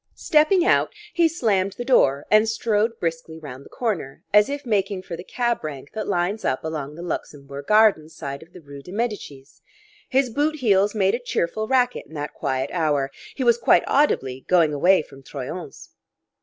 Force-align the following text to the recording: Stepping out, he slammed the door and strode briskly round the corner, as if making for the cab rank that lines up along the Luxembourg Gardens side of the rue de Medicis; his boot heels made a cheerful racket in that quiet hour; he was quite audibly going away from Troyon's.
Stepping 0.15 0.65
out, 0.65 0.91
he 1.13 1.27
slammed 1.27 1.73
the 1.73 1.85
door 1.85 2.25
and 2.31 2.49
strode 2.49 2.99
briskly 2.99 3.37
round 3.37 3.63
the 3.63 3.69
corner, 3.69 4.23
as 4.33 4.49
if 4.49 4.65
making 4.65 5.03
for 5.03 5.15
the 5.15 5.23
cab 5.23 5.63
rank 5.63 5.91
that 5.93 6.07
lines 6.07 6.43
up 6.43 6.63
along 6.63 6.95
the 6.95 7.03
Luxembourg 7.03 7.67
Gardens 7.67 8.15
side 8.15 8.41
of 8.41 8.51
the 8.51 8.61
rue 8.61 8.81
de 8.81 8.91
Medicis; 8.91 9.61
his 10.09 10.31
boot 10.31 10.55
heels 10.55 10.95
made 10.95 11.13
a 11.13 11.19
cheerful 11.19 11.67
racket 11.67 12.07
in 12.07 12.15
that 12.15 12.33
quiet 12.33 12.71
hour; 12.73 13.11
he 13.35 13.43
was 13.43 13.59
quite 13.59 13.83
audibly 13.85 14.41
going 14.47 14.73
away 14.73 15.03
from 15.03 15.21
Troyon's. 15.21 15.91